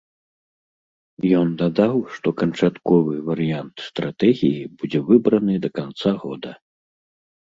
[1.39, 6.51] Ён дадаў, што канчатковы варыянт стратэгіі будзе выбраны да канца года.